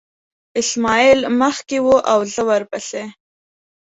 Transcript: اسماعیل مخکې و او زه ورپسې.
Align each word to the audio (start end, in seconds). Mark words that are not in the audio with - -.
اسماعیل 0.61 1.19
مخکې 1.41 1.77
و 1.85 1.87
او 2.11 2.19
زه 2.33 2.41
ورپسې. 2.49 3.03